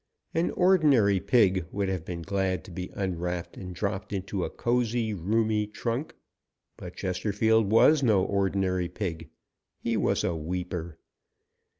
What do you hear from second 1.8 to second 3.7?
have been glad to be unwrapped